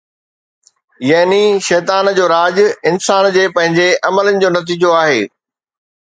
يعني 1.11 1.37
شيطان 1.67 2.05
جو 2.19 2.25
راڄ 2.31 2.57
انسان 2.91 3.27
جي 3.35 3.43
پنهنجي 3.57 3.85
عملن 4.11 4.41
جو 4.45 4.51
نتيجو 4.55 4.95
آهي 5.01 5.21